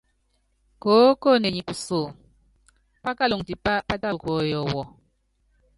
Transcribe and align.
Koókone 0.81 1.47
nyi 1.51 1.61
kuso, 1.67 2.01
pákaluŋɔ 3.03 3.43
tipá 3.47 3.73
pátala 3.87 4.15
kuɔyɔ 4.21 4.59
wu. 4.71 4.81